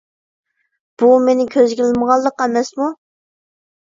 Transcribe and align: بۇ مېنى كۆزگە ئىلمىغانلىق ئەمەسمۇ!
بۇ 1.01 1.09
مېنى 1.25 1.45
كۆزگە 1.57 1.85
ئىلمىغانلىق 1.89 2.43
ئەمەسمۇ! 2.45 2.87